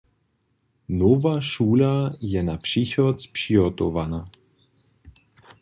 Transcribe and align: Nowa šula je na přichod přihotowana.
Nowa 1.01 1.33
šula 1.41 2.13
je 2.21 2.43
na 2.43 2.57
přichod 2.57 3.17
přihotowana. 3.31 4.29